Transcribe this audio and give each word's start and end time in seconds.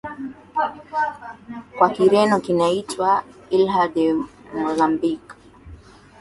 kwa 1.77 1.89
Kireno 1.95 2.35
kinaitwa 2.39 3.09
Ilha 3.57 3.83
de 3.93 4.05
Moçambique 4.59 5.33